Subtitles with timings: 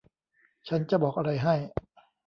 [0.67, 1.55] ฉันจะบอกอะไรให้